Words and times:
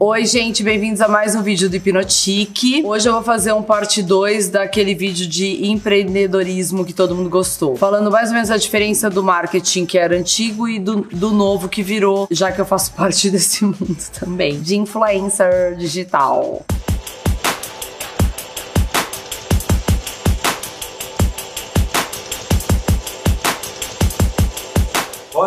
Oi, 0.00 0.24
gente, 0.26 0.62
bem-vindos 0.62 1.00
a 1.00 1.08
mais 1.08 1.34
um 1.34 1.42
vídeo 1.42 1.68
do 1.68 1.74
Hipnotique. 1.74 2.84
Hoje 2.86 3.08
eu 3.08 3.14
vou 3.14 3.22
fazer 3.22 3.52
um 3.52 3.64
parte 3.64 4.00
2 4.00 4.48
daquele 4.48 4.94
vídeo 4.94 5.26
de 5.26 5.66
empreendedorismo 5.66 6.84
que 6.84 6.92
todo 6.92 7.16
mundo 7.16 7.28
gostou. 7.28 7.74
Falando 7.74 8.08
mais 8.08 8.28
ou 8.28 8.34
menos 8.34 8.48
a 8.48 8.56
diferença 8.56 9.10
do 9.10 9.24
marketing 9.24 9.84
que 9.86 9.98
era 9.98 10.16
antigo 10.16 10.68
e 10.68 10.78
do, 10.78 11.00
do 11.00 11.32
novo 11.32 11.68
que 11.68 11.82
virou, 11.82 12.28
já 12.30 12.52
que 12.52 12.60
eu 12.60 12.64
faço 12.64 12.92
parte 12.94 13.28
desse 13.28 13.64
mundo 13.64 13.98
também, 14.20 14.60
de 14.60 14.76
influencer 14.76 15.74
digital. 15.76 16.64
Qual 16.64 17.27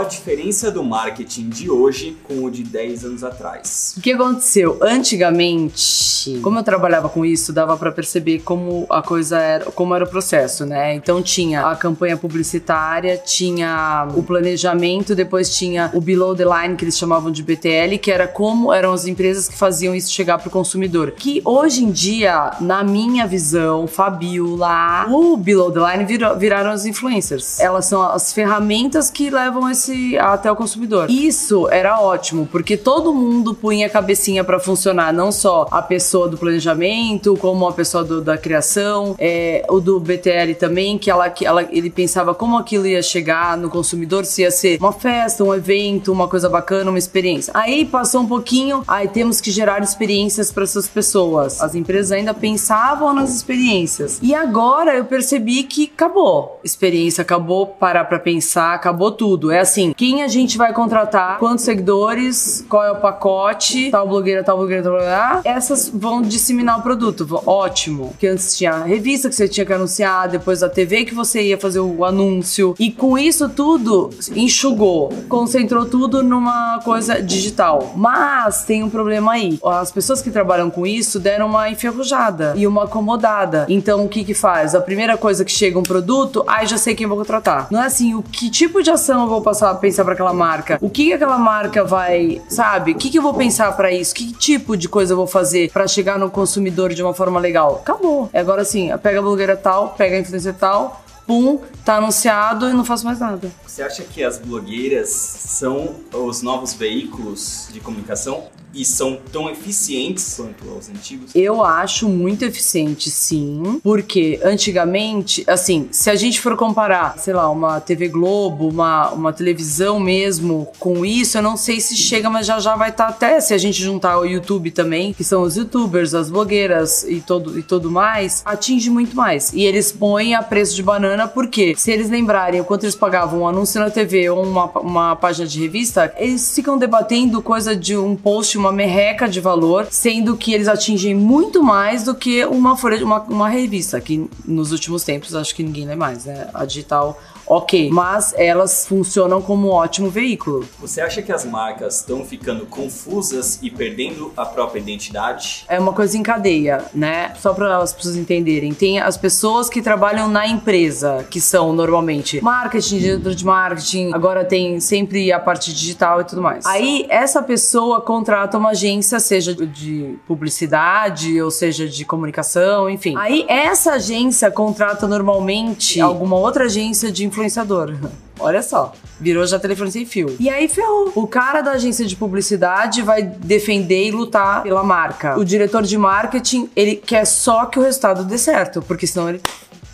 a 0.02 0.04
diferença 0.04 0.72
do 0.72 0.84
marketing 0.84 1.50
de 1.50 1.70
hoje 1.70 2.18
com 2.28 2.44
o 2.44 2.50
de 2.50 2.64
10 2.64 3.06
anos 3.06 3.24
atrás? 3.24 3.94
O 3.96 4.02
que 4.02 4.12
aconteceu? 4.12 4.80
Antigamente, 4.82 6.40
como 6.42 6.58
eu 6.58 6.64
trabalhava 6.64 7.08
com 7.08 7.24
isso, 7.24 7.54
dava 7.54 7.78
para 7.78 7.92
perceber 7.92 8.40
como 8.40 8.88
a 8.90 9.02
coisa 9.02 9.38
era, 9.40 9.66
como 9.66 9.94
era 9.94 10.04
o 10.04 10.08
processo, 10.08 10.66
né? 10.66 10.96
Então 10.96 11.22
tinha 11.22 11.68
a 11.68 11.76
campanha 11.76 12.18
publicitária, 12.18 13.18
tinha 13.18 14.08
o 14.16 14.24
planejamento, 14.24 15.16
depois 15.16 15.56
tinha 15.56 15.92
o 15.94 16.02
below 16.02 16.36
the 16.36 16.46
line 16.46 16.76
que 16.76 16.84
eles 16.84 16.98
chamavam 16.98 17.32
de 17.32 17.44
BTL, 17.44 17.98
que 18.02 18.12
era 18.12 18.28
como 18.28 18.74
eram 18.74 18.94
as 18.94 19.06
empresas 19.06 19.48
que 19.48 19.56
faziam 19.56 19.94
isso 19.94 20.12
chegar 20.12 20.40
pro 20.40 20.50
consumidor. 20.50 21.12
Que 21.12 21.42
hoje 21.46 21.84
em 21.84 21.92
dia, 21.92 22.52
na 22.60 22.84
minha 22.84 23.28
visão, 23.28 23.86
Fabiola, 23.86 25.06
o 25.10 25.38
below 25.38 25.72
the 25.72 25.80
line 25.80 26.06
virou, 26.06 26.36
viraram 26.38 26.72
as 26.72 26.86
influencers. 26.86 27.60
Elas 27.60 27.86
são 27.86 28.02
as 28.02 28.34
ferramentas 28.34 29.12
que 29.12 29.30
levam 29.30 29.70
esse 29.70 29.91
até 30.18 30.52
o 30.52 30.56
consumidor. 30.56 31.10
Isso 31.10 31.68
era 31.70 32.00
ótimo, 32.00 32.48
porque 32.52 32.78
todo 32.78 33.14
mundo 33.14 33.54
punha 33.54 33.88
a 33.88 33.90
cabecinha 33.90 34.44
para 34.44 34.60
funcionar, 34.60 35.14
não 35.14 35.32
só 35.32 35.68
a 35.72 35.82
pessoa 35.82 36.28
do 36.28 36.38
planejamento, 36.38 37.36
como 37.38 37.68
a 37.68 37.74
pessoa 37.74 38.04
do, 38.04 38.22
da 38.22 38.38
criação, 38.38 39.16
é, 39.20 39.66
o 39.70 39.80
do 39.80 40.00
BTL 40.00 40.54
também, 40.60 40.98
que 40.98 41.10
ela, 41.10 41.34
ela, 41.42 41.64
ele 41.72 41.90
pensava 41.90 42.34
como 42.34 42.58
aquilo 42.58 42.88
ia 42.88 43.02
chegar 43.02 43.58
no 43.58 43.70
consumidor, 43.70 44.26
se 44.26 44.42
ia 44.42 44.52
ser 44.52 44.78
uma 44.80 44.92
festa, 44.92 45.44
um 45.44 45.54
evento, 45.54 46.12
uma 46.12 46.28
coisa 46.28 46.50
bacana, 46.50 46.90
uma 46.90 47.00
experiência. 47.00 47.52
Aí 47.56 47.86
passou 47.86 48.22
um 48.22 48.28
pouquinho, 48.28 48.84
aí 48.88 49.08
temos 49.08 49.42
que 49.42 49.52
gerar 49.52 49.82
experiências 49.82 50.52
para 50.52 50.64
essas 50.64 50.88
pessoas. 50.88 51.62
As 51.62 51.76
empresas 51.76 52.12
ainda 52.12 52.34
pensavam 52.34 53.14
nas 53.14 53.36
experiências. 53.36 54.20
E 54.22 54.34
agora 54.34 54.96
eu 54.96 55.06
percebi 55.06 55.64
que 55.64 55.92
acabou. 55.94 56.60
Experiência 56.64 57.22
acabou, 57.22 57.68
parar 57.68 58.06
para 58.06 58.20
pensar, 58.20 58.74
acabou 58.74 59.12
tudo. 59.12 59.52
É 59.52 59.60
assim, 59.60 59.81
quem 59.96 60.24
a 60.24 60.28
gente 60.28 60.58
vai 60.58 60.74
contratar, 60.74 61.40
quantos 61.40 61.66
seguidores, 61.66 62.64
qual 62.70 62.84
é 62.84 62.92
o 62.92 62.98
pacote, 62.98 63.90
tal 63.90 64.08
blogueira, 64.08 64.44
tal 64.44 64.58
blogueira, 64.58 64.84
tal 64.84 64.92
blogueira. 64.94 65.42
Essas 65.44 65.90
vão 65.94 66.22
disseminar 66.22 66.80
o 66.80 66.82
produto. 66.82 67.28
Ótimo. 67.46 68.10
Porque 68.10 68.28
antes 68.28 68.56
tinha 68.56 68.72
a 68.72 68.84
revista 68.84 69.30
que 69.30 69.36
você 69.36 69.48
tinha 69.48 69.66
que 69.66 69.74
anunciar, 69.74 70.28
depois 70.28 70.64
a 70.64 70.70
TV 70.70 71.06
que 71.06 71.14
você 71.14 71.42
ia 71.42 71.58
fazer 71.58 71.80
o 71.80 72.06
anúncio. 72.06 72.76
E 72.80 72.92
com 72.92 73.18
isso 73.18 73.50
tudo, 73.50 74.10
enxugou. 74.36 75.12
Concentrou 75.28 75.86
tudo 75.86 76.22
numa 76.22 76.80
coisa 76.84 77.22
digital. 77.22 77.94
Mas 77.96 78.64
tem 78.64 78.84
um 78.84 78.90
problema 78.90 79.34
aí. 79.34 79.60
As 79.64 79.92
pessoas 79.92 80.22
que 80.22 80.30
trabalham 80.30 80.70
com 80.70 80.86
isso 80.86 81.20
deram 81.20 81.48
uma 81.48 81.70
enferrujada 81.70 82.54
e 82.56 82.68
uma 82.68 82.84
acomodada. 82.84 83.66
Então 83.70 84.06
o 84.06 84.10
que 84.10 84.24
que 84.24 84.34
faz? 84.34 84.76
A 84.76 84.82
primeira 84.82 85.18
coisa 85.18 85.46
que 85.46 85.52
chega 85.52 85.80
um 85.80 85.84
produto, 85.84 86.44
ai, 86.48 86.68
já 86.68 86.78
sei 86.78 86.96
quem 86.96 87.08
vou 87.08 87.18
contratar. 87.18 87.68
Não 87.72 87.82
é 87.82 87.86
assim, 87.86 88.14
o 88.14 88.22
que 88.22 88.50
tipo 88.50 88.82
de 88.82 88.90
ação 88.90 89.22
eu 89.24 89.28
vou 89.28 89.42
passar 89.42 89.61
a 89.70 89.76
pensar 89.76 90.04
para 90.04 90.14
aquela 90.14 90.34
marca? 90.34 90.78
O 90.82 90.90
que, 90.90 91.06
que 91.06 91.14
aquela 91.14 91.38
marca 91.38 91.84
vai, 91.84 92.42
sabe? 92.50 92.92
O 92.92 92.96
que, 92.96 93.10
que 93.10 93.18
eu 93.20 93.22
vou 93.22 93.34
pensar 93.34 93.72
para 93.76 93.92
isso? 93.92 94.14
Que 94.16 94.34
tipo 94.34 94.76
de 94.76 94.90
coisa 94.90 95.14
eu 95.14 95.18
vou 95.18 95.28
fazer 95.28 95.72
para 95.72 95.88
chegar 95.88 96.18
no 96.18 96.30
consumidor 96.30 96.94
de 96.94 97.04
uma 97.04 97.14
forma 97.14 97.40
legal? 97.40 97.76
Acabou. 97.82 98.30
É 98.34 98.40
agora 98.40 98.66
sim, 98.66 98.90
pega 99.04 99.20
a 99.20 99.22
blogueira 99.22 99.56
tal, 99.56 99.90
pega 99.90 100.16
a 100.16 100.20
influencer 100.20 100.54
tal, 100.56 101.02
pum, 101.26 101.60
tá 101.86 101.98
anunciado 101.98 102.70
e 102.70 102.74
não 102.74 102.86
faço 102.86 103.06
mais 103.06 103.20
nada. 103.20 103.52
Você 103.66 103.82
acha 103.82 104.04
que 104.04 104.24
as 104.24 104.38
blogueiras 104.38 105.10
são 105.10 105.96
os 106.14 106.42
novos 106.42 106.74
veículos 106.74 107.68
de 107.72 107.80
comunicação 107.80 108.50
e 108.74 108.86
são 108.86 109.20
tão 109.32 109.50
eficientes 109.50 110.36
quanto 110.36 110.66
os 110.78 110.90
antigos? 110.90 111.36
Eu 111.36 111.64
acho 111.64 112.08
muito 112.08 112.44
eficiente, 112.44 113.10
sim, 113.10 113.80
porque 113.84 114.40
antigamente, 114.44 115.44
assim, 115.48 115.90
se 115.92 116.10
a 116.10 116.16
gente 116.16 116.40
for 116.40 116.56
comparar, 116.56 117.18
sei 117.18 117.34
lá, 117.34 117.50
uma 117.50 117.80
TV 117.82 118.08
Globo, 118.08 118.70
uma, 118.70 119.10
uma 119.12 119.34
televisão 119.34 120.00
mesmo 120.00 120.72
com 120.80 121.06
isso, 121.06 121.38
eu 121.38 121.42
não 121.42 121.58
sei 121.58 121.80
se 121.80 121.96
chega, 121.96 122.30
mas 122.30 122.46
já 122.46 122.60
já 122.60 122.76
vai 122.76 122.90
estar 122.90 123.08
tá 123.08 123.10
até 123.10 123.40
se 123.42 123.54
a 123.54 123.58
gente 123.58 123.82
juntar 123.82 124.20
o 124.20 124.26
YouTube 124.26 124.72
também, 124.72 125.14
que 125.14 125.24
são 125.24 125.42
os 125.42 125.58
youtubers, 125.58 126.14
as 126.14 126.30
blogueiras 126.30 127.04
e 127.04 127.22
todo, 127.22 127.58
e 127.58 127.64
tudo 127.64 127.92
mais, 127.92 128.42
atinge 128.46 128.90
muito 128.90 129.16
mais. 129.16 129.52
E 129.54 129.64
eles 129.64 129.92
põem 129.92 130.34
a 130.34 130.42
preço 130.42 130.76
de 130.76 130.84
banana 130.84 131.21
porque 131.28 131.76
se 131.76 131.92
eles 131.92 132.10
lembrarem 132.10 132.62
o 132.62 132.66
quanto 132.66 132.84
eles 132.84 132.96
pagavam 132.96 133.42
um 133.42 133.48
anúncio 133.48 133.80
na 133.80 133.90
TV 133.90 134.30
ou 134.30 134.44
uma, 134.44 134.66
uma 134.80 135.16
página 135.16 135.48
de 135.48 135.60
revista, 135.60 136.14
eles 136.18 136.54
ficam 136.54 136.78
debatendo 136.78 137.42
coisa 137.42 137.76
de 137.76 137.96
um 137.98 138.16
post 138.16 138.58
uma 138.58 138.72
merreca 138.72 139.28
de 139.28 139.40
valor, 139.40 139.88
sendo 139.90 140.36
que 140.38 140.54
eles 140.54 140.68
atingem 140.68 141.16
muito 141.16 141.64
mais 141.64 142.04
do 142.04 142.16
que 142.16 142.46
uma 142.46 142.78
folha, 142.78 143.04
uma, 143.04 143.22
uma 143.22 143.50
revista, 143.50 144.00
que 144.00 144.30
nos 144.46 144.72
últimos 144.72 145.04
tempos 145.04 145.36
acho 145.36 145.56
que 145.56 145.64
ninguém 145.64 145.86
lê 145.86 145.96
mais, 145.96 146.26
né? 146.26 146.50
A 146.54 146.66
digital 146.66 147.20
ok, 147.52 147.90
mas 147.92 148.34
elas 148.38 148.88
funcionam 148.88 149.42
como 149.42 149.68
um 149.68 149.72
ótimo 149.72 150.10
veículo. 150.10 150.66
Você 150.80 151.02
acha 151.02 151.22
que 151.22 151.34
as 151.34 151.44
marcas 151.44 151.98
estão 151.98 152.24
ficando 152.24 152.66
confusas 152.66 153.60
e 153.62 153.70
perdendo 153.70 154.32
a 154.38 154.46
própria 154.46 154.80
identidade? 154.80 155.66
É 155.68 155.78
uma 155.78 155.92
coisa 155.92 156.18
em 156.18 156.24
cadeia, 156.24 156.86
né? 156.94 157.34
Só 157.38 157.54
para 157.54 157.78
as 157.80 157.92
pessoas 157.92 158.16
entenderem. 158.16 158.74
Tem 158.74 159.02
as 159.02 159.18
pessoas 159.18 159.70
que 159.70 159.82
trabalham 159.82 160.30
na 160.30 160.48
empresa, 160.48 161.26
que 161.30 161.42
são 161.42 161.74
normalmente 161.74 162.42
marketing, 162.42 163.00
diretor 163.00 163.36
de 163.36 163.46
marketing, 163.46 164.14
agora 164.14 164.46
tem 164.46 164.80
sempre 164.80 165.30
a 165.34 165.40
parte 165.40 165.74
digital 165.74 166.22
e 166.22 166.24
tudo 166.24 166.42
mais. 166.42 166.66
Aí 166.66 167.06
essa 167.10 167.44
pessoa 167.44 168.00
contrata 168.00 168.58
uma 168.58 168.70
agência, 168.70 169.20
seja 169.20 169.54
de 169.54 170.16
publicidade 170.26 171.42
ou 171.42 171.52
seja 171.52 171.86
de 171.86 172.06
comunicação, 172.06 172.90
enfim. 172.90 173.14
Aí 173.18 173.46
essa 173.50 173.94
agência 173.94 174.50
contrata 174.50 175.06
normalmente 175.06 176.00
alguma 176.00 176.38
outra 176.38 176.66
agência 176.66 177.12
de 177.12 177.26
influenciador. 177.42 177.96
Olha 178.40 178.62
só, 178.64 178.94
virou 179.20 179.46
já 179.46 179.60
telefone 179.60 179.92
sem 179.92 180.06
fio. 180.06 180.36
E 180.40 180.50
aí 180.50 180.68
ferrou. 180.68 181.12
O 181.16 181.28
cara 181.28 181.62
da 181.62 181.72
agência 181.72 182.06
de 182.06 182.16
publicidade 182.16 183.02
vai 183.02 183.22
defender 183.22 184.08
e 184.08 184.12
lutar 184.12 184.64
pela 184.64 184.84
marca. 184.84 185.38
O 185.38 185.46
diretor 185.46 185.84
de 185.84 185.98
marketing, 185.98 186.70
ele 186.76 186.96
quer 186.96 187.26
só 187.26 187.66
que 187.66 187.78
o 187.78 187.82
resultado 187.82 188.24
dê 188.24 188.38
certo, 188.38 188.82
porque 188.82 189.06
senão 189.06 189.30
ele 189.30 189.42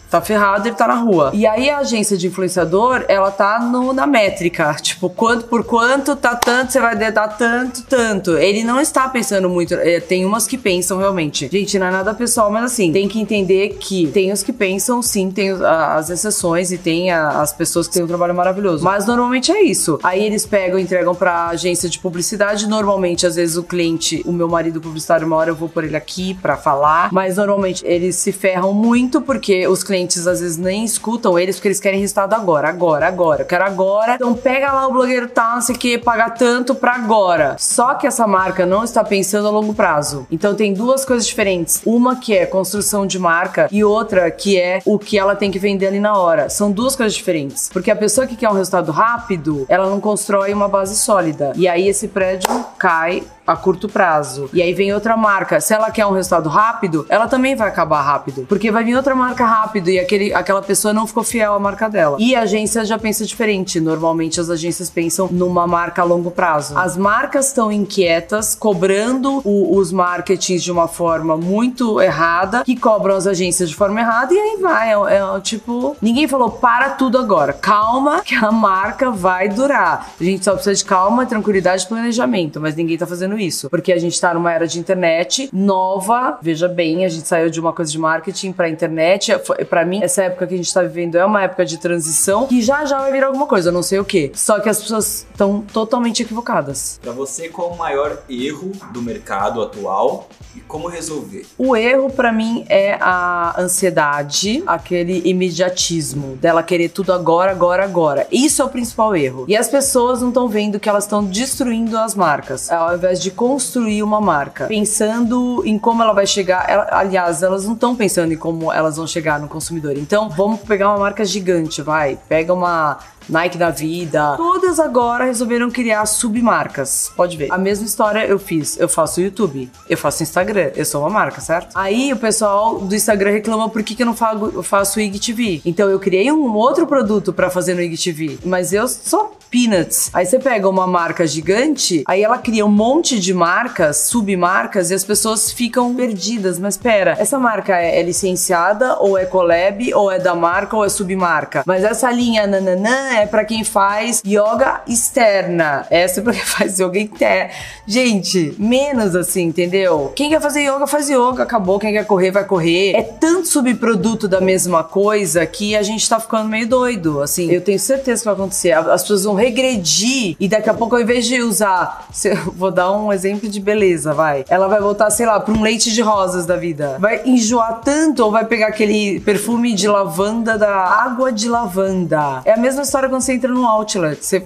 tá 0.09 0.21
ferrado, 0.21 0.67
ele 0.67 0.75
tá 0.75 0.87
na 0.87 0.95
rua. 0.95 1.31
E 1.33 1.45
aí 1.45 1.69
a 1.69 1.79
agência 1.79 2.17
de 2.17 2.27
influenciador, 2.27 3.05
ela 3.07 3.31
tá 3.31 3.59
no, 3.59 3.93
na 3.93 4.07
métrica, 4.07 4.73
tipo, 4.81 5.09
quanto 5.09 5.45
por 5.45 5.63
quanto 5.63 6.15
tá 6.15 6.35
tanto, 6.35 6.71
você 6.71 6.79
vai 6.79 6.95
dar 6.95 7.27
tanto, 7.29 7.83
tanto. 7.83 8.37
Ele 8.37 8.63
não 8.63 8.79
está 8.79 9.07
pensando 9.09 9.49
muito, 9.49 9.73
é, 9.73 9.99
tem 9.99 10.25
umas 10.25 10.47
que 10.47 10.57
pensam 10.57 10.97
realmente. 10.97 11.49
Gente, 11.51 11.77
não 11.77 11.87
é 11.87 11.91
nada 11.91 12.13
pessoal, 12.13 12.51
mas 12.51 12.65
assim, 12.65 12.91
tem 12.91 13.07
que 13.07 13.19
entender 13.19 13.77
que 13.79 14.07
tem 14.07 14.31
os 14.31 14.43
que 14.43 14.53
pensam, 14.53 15.01
sim, 15.01 15.29
tem 15.31 15.51
as 15.51 16.09
exceções 16.09 16.71
e 16.71 16.77
tem 16.77 17.11
as 17.11 17.53
pessoas 17.53 17.87
que 17.87 17.93
têm 17.93 18.03
um 18.03 18.07
trabalho 18.07 18.33
maravilhoso. 18.33 18.83
Mas 18.83 19.05
normalmente 19.05 19.51
é 19.51 19.61
isso. 19.61 19.99
Aí 20.03 20.23
eles 20.23 20.45
pegam 20.45 20.79
entregam 20.79 21.13
pra 21.13 21.47
agência 21.47 21.89
de 21.89 21.99
publicidade, 21.99 22.67
normalmente, 22.67 23.25
às 23.25 23.35
vezes 23.35 23.57
o 23.57 23.63
cliente, 23.63 24.21
o 24.25 24.31
meu 24.31 24.47
marido 24.47 24.79
publicitário, 24.79 25.27
uma 25.27 25.35
hora 25.35 25.49
eu 25.49 25.55
vou 25.55 25.69
por 25.69 25.83
ele 25.83 25.95
aqui 25.95 26.33
pra 26.35 26.55
falar, 26.57 27.09
mas 27.11 27.37
normalmente 27.37 27.85
eles 27.85 28.15
se 28.15 28.31
ferram 28.31 28.73
muito 28.73 29.21
porque 29.21 29.67
os 29.67 29.83
clientes 29.83 29.96
clientes 29.97 30.27
às 30.27 30.39
vezes 30.39 30.57
nem 30.57 30.83
escutam 30.83 31.39
eles 31.39 31.55
porque 31.55 31.69
eles 31.69 31.79
querem 31.79 31.99
resultado 31.99 32.33
agora, 32.33 32.69
agora, 32.69 33.07
agora. 33.07 33.41
Eu 33.41 33.45
quero 33.45 33.63
agora. 33.63 34.15
Então 34.15 34.33
pega 34.33 34.71
lá 34.71 34.87
o 34.87 34.91
blogueiro 34.91 35.27
tal, 35.27 35.55
não 35.55 35.61
sei 35.61 35.75
o 35.75 35.79
que, 35.79 35.97
pagar 35.97 36.31
tanto 36.31 36.75
pra 36.75 36.93
agora. 36.93 37.55
Só 37.57 37.95
que 37.95 38.05
essa 38.05 38.27
marca 38.27 38.65
não 38.65 38.83
está 38.83 39.03
pensando 39.03 39.47
a 39.47 39.51
longo 39.51 39.73
prazo. 39.73 40.27
Então 40.31 40.53
tem 40.53 40.73
duas 40.73 41.03
coisas 41.03 41.25
diferentes. 41.25 41.81
Uma 41.85 42.17
que 42.17 42.35
é 42.35 42.45
construção 42.45 43.07
de 43.07 43.17
marca 43.17 43.67
e 43.71 43.83
outra 43.83 44.29
que 44.29 44.59
é 44.59 44.81
o 44.85 44.99
que 44.99 45.17
ela 45.17 45.35
tem 45.35 45.49
que 45.49 45.59
vender 45.59 45.87
ali 45.87 45.99
na 45.99 46.17
hora. 46.17 46.49
São 46.49 46.71
duas 46.71 46.95
coisas 46.95 47.15
diferentes. 47.15 47.69
Porque 47.71 47.89
a 47.89 47.95
pessoa 47.95 48.27
que 48.27 48.35
quer 48.35 48.49
um 48.49 48.53
resultado 48.53 48.91
rápido, 48.91 49.65
ela 49.67 49.89
não 49.89 49.99
constrói 49.99 50.53
uma 50.53 50.67
base 50.67 50.95
sólida. 50.95 51.53
E 51.55 51.67
aí 51.67 51.87
esse 51.87 52.07
prédio 52.07 52.49
cai 52.77 53.23
a 53.47 53.55
curto 53.55 53.87
prazo. 53.87 54.49
E 54.53 54.61
aí 54.61 54.73
vem 54.73 54.93
outra 54.93 55.15
marca. 55.15 55.61
Se 55.61 55.73
ela 55.73 55.89
quer 55.89 56.05
um 56.05 56.11
resultado 56.11 56.49
rápido, 56.49 57.05
ela 57.07 57.27
também 57.27 57.55
vai 57.55 57.69
acabar 57.69 58.01
rápido. 58.01 58.45
Porque 58.47 58.69
vai 58.69 58.83
vir 58.83 58.95
outra 58.95 59.15
marca 59.15 59.45
rápido 59.45 59.89
e 59.89 59.97
aquele, 59.97 60.33
aquela 60.33 60.61
pessoa 60.61 60.93
não 60.93 61.07
ficou 61.07 61.23
fiel 61.23 61.53
à 61.53 61.59
marca 61.59 61.89
dela. 61.89 62.17
E 62.19 62.35
a 62.35 62.41
agência 62.41 62.83
já 62.83 62.99
pensa 62.99 63.25
diferente. 63.25 63.79
Normalmente 63.79 64.39
as 64.41 64.49
agências 64.49 64.89
pensam 64.89 65.29
numa 65.31 65.65
marca 65.65 66.01
a 66.01 66.05
longo 66.05 66.29
prazo. 66.29 66.77
As 66.77 66.97
marcas 66.97 67.47
estão 67.47 67.71
inquietas, 67.71 68.53
cobrando 68.53 69.41
o, 69.45 69.77
os 69.77 69.91
marketings 69.91 70.61
de 70.61 70.71
uma 70.71 70.87
forma 70.87 71.37
muito 71.37 72.01
errada, 72.01 72.63
que 72.65 72.75
cobram 72.75 73.15
as 73.15 73.25
agências 73.25 73.69
de 73.69 73.75
forma 73.75 74.01
errada, 74.01 74.33
e 74.33 74.37
aí 74.37 74.57
vai. 74.61 74.91
É, 74.91 75.17
é 75.17 75.39
tipo. 75.41 75.95
Ninguém 76.01 76.27
falou 76.27 76.51
para 76.51 76.89
tudo 76.91 77.17
agora. 77.17 77.53
Calma, 77.53 78.21
que 78.21 78.35
a 78.35 78.51
marca 78.51 79.09
vai 79.09 79.47
durar. 79.47 80.11
A 80.19 80.23
gente 80.23 80.43
só 80.43 80.53
precisa 80.53 80.75
de 80.75 80.83
calma, 80.83 81.25
tranquilidade 81.25 81.83
e 81.83 81.87
planejamento, 81.87 82.59
mas 82.59 82.75
ninguém 82.75 82.97
tá 82.97 83.07
fazendo 83.07 83.36
fazendo 83.37 83.39
isso. 83.39 83.69
Porque 83.69 83.93
a 83.93 83.99
gente 83.99 84.19
tá 84.19 84.33
numa 84.33 84.51
era 84.51 84.67
de 84.67 84.79
internet 84.79 85.49
nova, 85.53 86.37
veja 86.41 86.67
bem, 86.67 87.05
a 87.05 87.09
gente 87.09 87.27
saiu 87.27 87.49
de 87.49 87.59
uma 87.59 87.71
coisa 87.71 87.91
de 87.91 87.99
marketing 87.99 88.51
pra 88.51 88.67
internet. 88.67 89.31
Para 89.69 89.85
mim, 89.85 90.01
essa 90.01 90.23
época 90.23 90.47
que 90.47 90.53
a 90.55 90.57
gente 90.57 90.73
tá 90.73 90.81
vivendo 90.81 91.15
é 91.15 91.25
uma 91.25 91.43
época 91.43 91.65
de 91.65 91.77
transição 91.77 92.47
que 92.47 92.61
já 92.61 92.85
já 92.85 92.99
vai 92.99 93.11
virar 93.11 93.27
alguma 93.27 93.45
coisa, 93.45 93.69
eu 93.69 93.73
não 93.73 93.83
sei 93.83 93.99
o 93.99 94.05
que. 94.05 94.31
Só 94.33 94.59
que 94.59 94.69
as 94.69 94.81
pessoas 94.81 95.27
estão 95.31 95.61
totalmente 95.61 96.23
equivocadas. 96.23 96.99
Para 97.01 97.11
você, 97.11 97.49
qual 97.49 97.71
o 97.71 97.77
maior 97.77 98.23
erro 98.29 98.71
do 98.91 99.01
mercado 99.01 99.61
atual 99.61 100.27
e 100.55 100.61
como 100.61 100.87
resolver? 100.87 101.45
O 101.57 101.75
erro 101.75 102.09
para 102.09 102.31
mim 102.31 102.65
é 102.69 102.97
a 102.99 103.59
ansiedade, 103.59 104.63
aquele 104.65 105.21
imediatismo 105.25 106.35
dela 106.37 106.63
querer 106.63 106.89
tudo 106.89 107.13
agora, 107.13 107.51
agora, 107.51 107.83
agora. 107.83 108.27
Isso 108.31 108.61
é 108.61 108.65
o 108.65 108.69
principal 108.69 109.15
erro. 109.15 109.45
E 109.47 109.55
as 109.55 109.67
pessoas 109.67 110.21
não 110.21 110.29
estão 110.29 110.47
vendo 110.47 110.79
que 110.79 110.89
elas 110.89 111.03
estão 111.03 111.23
destruindo 111.23 111.97
as 111.97 112.15
marcas, 112.15 112.71
ao 112.71 112.95
invés 112.95 113.19
de 113.19 113.26
construir 113.31 114.03
uma 114.03 114.19
marca, 114.19 114.67
pensando 114.67 115.63
em 115.65 115.77
como 115.77 116.01
ela 116.03 116.13
vai 116.13 116.27
chegar. 116.27 116.69
Ela, 116.69 116.87
aliás, 116.91 117.43
elas 117.43 117.65
não 117.65 117.73
estão 117.73 117.95
pensando 117.95 118.33
em 118.33 118.37
como 118.37 118.71
elas 118.71 118.97
vão 118.97 119.07
chegar 119.07 119.39
no 119.39 119.47
consumidor. 119.47 119.97
Então, 119.97 120.29
vamos 120.29 120.61
pegar 120.61 120.89
uma 120.89 120.99
marca 120.99 121.23
gigante, 121.25 121.81
vai. 121.81 122.17
Pega 122.27 122.53
uma 122.53 122.99
Nike 123.29 123.57
da 123.57 123.69
vida. 123.69 124.35
Todas 124.37 124.79
agora 124.79 125.25
resolveram 125.25 125.69
criar 125.69 126.05
submarcas. 126.05 127.11
Pode 127.15 127.37
ver. 127.37 127.51
A 127.51 127.57
mesma 127.57 127.85
história 127.85 128.25
eu 128.25 128.39
fiz. 128.39 128.77
Eu 128.79 128.89
faço 128.89 129.21
YouTube, 129.21 129.69
eu 129.89 129.97
faço 129.97 130.23
Instagram, 130.23 130.71
eu 130.75 130.85
sou 130.85 131.01
uma 131.01 131.09
marca, 131.09 131.41
certo? 131.41 131.71
Aí 131.75 132.11
o 132.13 132.17
pessoal 132.17 132.79
do 132.79 132.95
Instagram 132.95 133.31
reclama 133.31 133.69
por 133.69 133.83
que, 133.83 133.95
que 133.95 134.03
eu 134.03 134.05
não 134.05 134.15
faço, 134.63 134.99
IGTV. 134.99 135.61
Então 135.65 135.89
eu 135.89 135.99
criei 135.99 136.31
um 136.31 136.53
outro 136.53 136.87
produto 136.87 137.33
para 137.33 137.49
fazer 137.49 137.73
no 137.73 137.81
IGTV, 137.81 138.39
mas 138.45 138.73
eu 138.73 138.87
sou 138.87 139.37
peanuts. 139.49 140.09
Aí 140.13 140.25
você 140.25 140.39
pega 140.39 140.67
uma 140.69 140.85
marca 140.85 141.25
gigante, 141.25 142.03
aí 142.07 142.23
ela 142.23 142.37
cria 142.37 142.65
um 142.65 142.71
monte 142.71 143.19
de 143.19 143.33
marcas, 143.33 143.97
submarcas, 143.97 144.91
e 144.91 144.93
as 144.93 145.03
pessoas 145.03 145.51
ficam 145.51 145.95
perdidas. 145.95 146.59
Mas 146.59 146.77
pera, 146.77 147.15
essa 147.17 147.39
marca 147.39 147.75
é, 147.77 147.99
é 147.99 148.03
licenciada, 148.03 148.97
ou 148.99 149.17
é 149.17 149.25
collab, 149.25 149.93
ou 149.93 150.11
é 150.11 150.19
da 150.19 150.35
marca, 150.35 150.75
ou 150.75 150.85
é 150.85 150.89
submarca? 150.89 151.63
Mas 151.65 151.83
essa 151.83 152.11
linha 152.11 152.45
nananã 152.45 153.13
é 153.19 153.25
para 153.25 153.45
quem 153.45 153.63
faz 153.63 154.21
yoga 154.25 154.81
externa. 154.87 155.85
Essa 155.89 156.19
é 156.19 156.23
pra 156.23 156.33
quem 156.33 156.45
faz 156.45 156.79
yoga 156.79 156.99
interna. 156.99 157.51
Gente, 157.87 158.55
menos 158.57 159.15
assim, 159.15 159.43
entendeu? 159.43 160.11
Quem 160.15 160.29
quer 160.29 160.41
fazer 160.41 160.63
yoga, 160.63 160.85
faz 160.85 161.09
yoga, 161.09 161.43
acabou. 161.43 161.79
Quem 161.79 161.93
quer 161.93 162.05
correr, 162.05 162.31
vai 162.31 162.43
correr. 162.43 162.93
É 162.95 163.01
tanto 163.01 163.47
subproduto 163.47 164.27
da 164.27 164.41
mesma 164.41 164.83
coisa 164.83 165.45
que 165.45 165.75
a 165.75 165.81
gente 165.81 166.07
tá 166.07 166.19
ficando 166.19 166.49
meio 166.49 166.67
doido. 166.67 167.21
Assim, 167.21 167.49
eu 167.51 167.61
tenho 167.61 167.79
certeza 167.79 168.21
que 168.21 168.25
vai 168.25 168.33
acontecer. 168.33 168.71
As 168.73 169.01
pessoas 169.01 169.23
vão 169.23 169.35
regredir 169.35 170.35
e 170.39 170.47
daqui 170.47 170.69
a 170.69 170.73
pouco, 170.73 170.95
ao 170.95 171.01
invés 171.01 171.25
de 171.25 171.41
usar, 171.41 172.07
vou 172.55 172.71
dar 172.71 172.91
um 172.91 173.11
exemplo 173.11 173.49
de 173.49 173.59
beleza, 173.59 174.13
vai. 174.13 174.45
Ela 174.49 174.67
vai 174.67 174.79
voltar, 174.79 175.09
sei 175.09 175.25
lá, 175.25 175.39
pra 175.39 175.53
um 175.53 175.61
leite 175.61 175.91
de 175.91 176.01
rosas 176.01 176.45
da 176.45 176.55
vida. 176.55 176.97
Vai 176.99 177.21
enjoar 177.25 177.81
tanto 177.83 178.23
ou 178.23 178.31
vai 178.31 178.45
pegar 178.45 178.67
aquele 178.67 179.19
perfume 179.21 179.73
de 179.73 179.87
lavanda 179.87 180.57
da 180.57 180.75
água 180.75 181.31
de 181.31 181.47
lavanda. 181.47 182.41
É 182.45 182.53
a 182.53 182.57
mesma 182.57 182.83
história 182.83 183.06
quando 183.09 183.21
você 183.21 183.33
entra 183.33 183.51
no 183.51 183.65
outlet. 183.65 184.23
Você. 184.23 184.45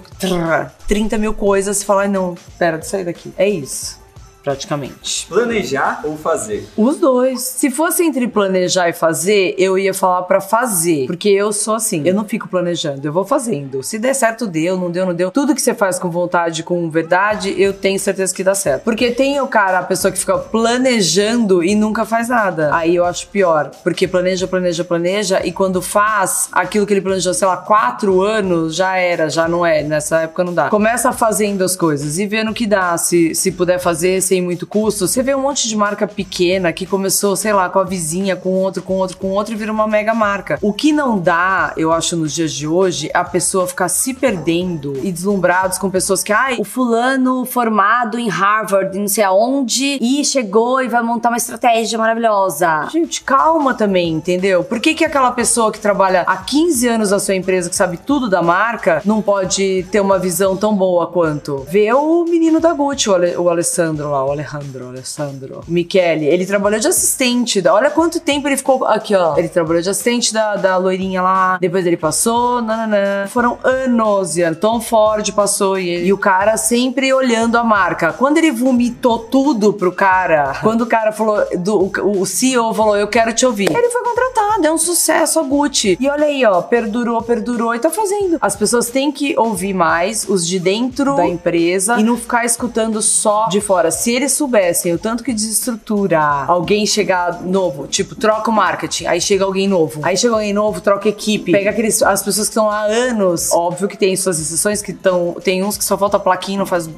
30 0.88 1.18
mil 1.18 1.34
coisas, 1.34 1.78
você 1.78 1.84
fala, 1.84 2.08
não, 2.08 2.34
pera, 2.58 2.80
sai 2.82 3.04
daqui. 3.04 3.32
É 3.36 3.48
isso 3.48 4.01
praticamente. 4.42 5.26
Planejar 5.28 6.00
ou 6.04 6.16
fazer? 6.16 6.68
Os 6.76 6.98
dois. 6.98 7.40
Se 7.40 7.70
fosse 7.70 8.02
entre 8.02 8.26
planejar 8.28 8.88
e 8.88 8.92
fazer, 8.92 9.54
eu 9.58 9.78
ia 9.78 9.94
falar 9.94 10.22
para 10.22 10.40
fazer, 10.40 11.06
porque 11.06 11.28
eu 11.28 11.52
sou 11.52 11.74
assim, 11.74 12.02
eu 12.04 12.14
não 12.14 12.24
fico 12.24 12.48
planejando, 12.48 13.06
eu 13.06 13.12
vou 13.12 13.24
fazendo. 13.24 13.82
Se 13.82 13.98
der 13.98 14.14
certo, 14.14 14.46
deu, 14.46 14.76
não 14.76 14.90
deu, 14.90 15.06
não 15.06 15.14
deu. 15.14 15.30
Tudo 15.30 15.54
que 15.54 15.62
você 15.62 15.74
faz 15.74 15.98
com 15.98 16.10
vontade, 16.10 16.62
com 16.62 16.90
verdade, 16.90 17.54
eu 17.60 17.72
tenho 17.72 17.98
certeza 17.98 18.34
que 18.34 18.44
dá 18.44 18.54
certo. 18.54 18.82
Porque 18.82 19.10
tem 19.10 19.40
o 19.40 19.46
cara, 19.46 19.78
a 19.78 19.82
pessoa 19.82 20.10
que 20.10 20.18
fica 20.18 20.38
planejando 20.38 21.62
e 21.62 21.74
nunca 21.74 22.04
faz 22.04 22.28
nada. 22.28 22.74
Aí 22.74 22.96
eu 22.96 23.04
acho 23.04 23.28
pior, 23.28 23.70
porque 23.82 24.08
planeja, 24.08 24.46
planeja, 24.46 24.84
planeja 24.84 25.40
e 25.44 25.52
quando 25.52 25.80
faz 25.80 26.48
aquilo 26.52 26.86
que 26.86 26.92
ele 26.92 27.00
planejou, 27.00 27.34
sei 27.34 27.46
lá, 27.46 27.56
quatro 27.56 28.22
anos, 28.22 28.74
já 28.74 28.96
era, 28.96 29.28
já 29.28 29.46
não 29.46 29.64
é. 29.64 29.82
Nessa 29.82 30.22
época 30.22 30.44
não 30.44 30.54
dá. 30.54 30.68
Começa 30.68 31.12
fazendo 31.12 31.62
as 31.62 31.76
coisas 31.76 32.18
e 32.18 32.26
vendo 32.26 32.50
o 32.50 32.54
que 32.54 32.66
dá. 32.66 32.96
Se, 32.96 33.34
se 33.34 33.52
puder 33.52 33.78
fazer, 33.78 34.20
se 34.20 34.31
sem 34.32 34.40
muito 34.40 34.66
custo, 34.66 35.06
você 35.06 35.22
vê 35.22 35.34
um 35.34 35.42
monte 35.42 35.68
de 35.68 35.76
marca 35.76 36.08
pequena 36.08 36.72
que 36.72 36.86
começou, 36.86 37.36
sei 37.36 37.52
lá, 37.52 37.68
com 37.68 37.78
a 37.78 37.84
vizinha, 37.84 38.34
com 38.34 38.48
outro, 38.54 38.82
com 38.82 38.94
outro, 38.94 39.18
com 39.18 39.28
outro 39.28 39.52
e 39.52 39.56
vira 39.58 39.70
uma 39.70 39.86
mega 39.86 40.14
marca. 40.14 40.58
O 40.62 40.72
que 40.72 40.90
não 40.90 41.18
dá, 41.18 41.74
eu 41.76 41.92
acho, 41.92 42.16
nos 42.16 42.32
dias 42.32 42.50
de 42.50 42.66
hoje, 42.66 43.10
a 43.12 43.24
pessoa 43.24 43.66
ficar 43.66 43.90
se 43.90 44.14
perdendo 44.14 44.98
e 45.02 45.12
deslumbrados 45.12 45.76
com 45.76 45.90
pessoas 45.90 46.22
que, 46.22 46.32
ai, 46.32 46.56
o 46.58 46.64
fulano 46.64 47.44
formado 47.44 48.18
em 48.18 48.30
Harvard, 48.30 48.98
não 48.98 49.06
sei 49.06 49.22
aonde, 49.22 49.98
e 50.00 50.24
chegou 50.24 50.80
e 50.80 50.88
vai 50.88 51.02
montar 51.02 51.28
uma 51.28 51.36
estratégia 51.36 51.98
maravilhosa. 51.98 52.88
Gente, 52.90 53.22
calma 53.22 53.74
também, 53.74 54.14
entendeu? 54.14 54.64
Por 54.64 54.80
que, 54.80 54.94
que 54.94 55.04
aquela 55.04 55.32
pessoa 55.32 55.70
que 55.70 55.78
trabalha 55.78 56.22
há 56.22 56.38
15 56.38 56.88
anos 56.88 57.10
na 57.10 57.18
sua 57.18 57.34
empresa, 57.34 57.68
que 57.68 57.76
sabe 57.76 57.98
tudo 57.98 58.30
da 58.30 58.40
marca, 58.40 59.02
não 59.04 59.20
pode 59.20 59.82
ter 59.92 60.00
uma 60.00 60.18
visão 60.18 60.56
tão 60.56 60.74
boa 60.74 61.06
quanto? 61.06 61.66
Vê 61.68 61.92
o 61.92 62.24
menino 62.24 62.60
da 62.60 62.72
Gucci, 62.72 63.10
o, 63.10 63.42
o 63.42 63.50
Alessandro 63.50 64.10
lá, 64.10 64.21
o 64.24 64.30
Alejandro, 64.30 64.88
Alessandro, 64.88 65.60
Michele, 65.66 66.26
ele 66.26 66.46
trabalhou 66.46 66.80
de 66.80 66.88
assistente. 66.88 67.62
Olha 67.66 67.90
quanto 67.90 68.20
tempo 68.20 68.48
ele 68.48 68.56
ficou 68.56 68.84
aqui, 68.84 69.14
ó. 69.14 69.36
Ele 69.36 69.48
trabalhou 69.48 69.82
de 69.82 69.90
assistente 69.90 70.32
da, 70.32 70.56
da 70.56 70.76
loirinha 70.76 71.22
lá, 71.22 71.58
depois 71.60 71.86
ele 71.86 71.96
passou, 71.96 72.62
nananã. 72.62 73.26
Foram 73.28 73.58
anos 73.62 74.36
e 74.36 74.54
Tom 74.54 74.80
Ford 74.80 75.30
passou 75.32 75.78
e, 75.78 75.88
ele, 75.88 76.06
e 76.06 76.12
o 76.12 76.18
cara 76.18 76.56
sempre 76.56 77.12
olhando 77.12 77.56
a 77.56 77.64
marca. 77.64 78.12
Quando 78.12 78.38
ele 78.38 78.50
vomitou 78.50 79.18
tudo 79.18 79.72
pro 79.72 79.92
cara, 79.92 80.54
quando 80.62 80.82
o 80.82 80.86
cara 80.86 81.12
falou, 81.12 81.44
do, 81.58 81.78
o, 81.78 82.20
o 82.20 82.26
CEO 82.26 82.72
falou, 82.74 82.96
eu 82.96 83.08
quero 83.08 83.32
te 83.32 83.44
ouvir, 83.46 83.70
ele 83.70 83.90
foi 83.90 84.02
contratado, 84.04 84.66
é 84.66 84.72
um 84.72 84.78
sucesso 84.78 85.40
a 85.40 85.42
Gucci. 85.42 85.96
E 86.00 86.08
olha 86.08 86.26
aí, 86.26 86.44
ó, 86.44 86.62
perdurou, 86.62 87.22
perdurou 87.22 87.74
e 87.74 87.78
tá 87.78 87.90
fazendo. 87.90 88.38
As 88.40 88.56
pessoas 88.56 88.90
têm 88.90 89.10
que 89.10 89.38
ouvir 89.38 89.74
mais 89.74 90.28
os 90.28 90.46
de 90.46 90.58
dentro 90.58 91.16
da 91.16 91.26
empresa 91.26 91.98
e 91.98 92.02
não 92.02 92.16
ficar 92.16 92.44
escutando 92.44 93.00
só 93.02 93.48
de 93.48 93.60
fora. 93.60 93.90
Se 93.90 94.11
se 94.12 94.16
eles 94.16 94.32
soubessem 94.32 94.92
o 94.92 94.98
tanto 94.98 95.24
que 95.24 95.32
desestrutura 95.32 96.20
alguém 96.20 96.84
chegar 96.84 97.40
novo, 97.42 97.86
tipo, 97.86 98.14
troca 98.14 98.50
o 98.50 98.52
marketing, 98.52 99.06
aí 99.06 99.18
chega 99.22 99.42
alguém 99.42 99.66
novo, 99.66 100.00
aí 100.02 100.16
chega 100.18 100.34
alguém 100.34 100.52
novo, 100.52 100.82
troca 100.82 101.08
equipe, 101.08 101.50
pega 101.50 101.70
aqueles, 101.70 102.02
as 102.02 102.22
pessoas 102.22 102.48
que 102.48 102.52
estão 102.52 102.68
há 102.68 102.82
anos, 102.82 103.50
óbvio 103.50 103.88
que 103.88 103.96
tem 103.96 104.14
suas 104.14 104.38
exceções 104.38 104.82
que 104.82 104.90
estão, 104.90 105.34
tem 105.42 105.64
uns 105.64 105.78
que 105.78 105.84
só 105.84 105.96
falta 105.96 106.18
plaquinha, 106.18 106.58
não 106.58 106.66
faz 106.66 106.90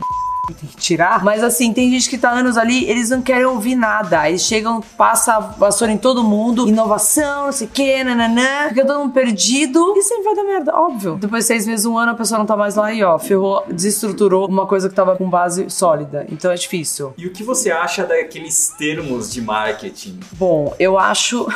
tem 0.53 0.69
que 0.69 0.77
tirar. 0.77 1.25
Mas 1.25 1.43
assim, 1.43 1.73
tem 1.73 1.91
gente 1.91 2.11
que 2.11 2.19
tá 2.19 2.31
anos 2.31 2.59
ali, 2.59 2.85
eles 2.91 3.11
não 3.11 3.23
querem 3.23 3.47
ouvir 3.47 3.75
nada. 3.75 4.29
Eles 4.29 4.43
chegam, 4.43 4.83
passa 4.97 5.37
a 5.37 5.41
vassoura 5.41 5.93
em 5.93 5.97
todo 5.97 6.23
mundo, 6.23 6.69
inovação, 6.69 7.47
não 7.47 7.53
sei 7.53 7.67
o 7.67 7.71
que, 7.71 8.05
nananã, 8.05 8.69
fica 8.69 8.85
todo 8.85 9.01
mundo 9.01 9.13
perdido 9.13 9.95
e 9.97 10.03
sempre 10.03 10.25
vai 10.25 10.35
dar 10.35 10.45
merda, 10.45 10.75
óbvio. 10.75 11.17
Depois 11.17 11.45
de 11.45 11.49
seis 11.49 11.67
meses, 11.67 11.87
um 11.87 11.97
ano, 11.97 12.13
a 12.13 12.15
pessoa 12.15 12.39
não 12.39 12.47
tá 12.47 12.57
mais 12.57 12.75
lá 12.75 12.93
e 12.93 13.03
ó, 13.03 13.19
ferrou, 13.19 13.65
desestruturou 13.71 14.49
uma 14.49 14.67
coisa 14.67 14.89
que 14.89 14.95
tava 14.95 15.17
com 15.17 15.29
base 15.31 15.71
sólida. 15.71 16.27
Então 16.29 16.51
é 16.51 16.55
difícil. 16.55 17.15
E 17.17 17.27
o 17.27 17.33
que 17.33 17.43
você 17.43 17.71
acha 17.71 18.05
daqueles 18.05 18.75
termos 18.77 19.33
de 19.33 19.41
marketing? 19.41 20.21
Bom, 20.33 20.75
eu 20.79 20.99
acho 20.99 21.49